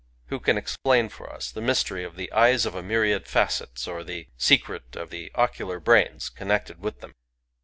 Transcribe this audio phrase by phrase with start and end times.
[0.29, 4.03] Who can explain for us the mystery of the eyes of a myriad facets, or
[4.03, 7.13] the secret of the ocular brains connected with them?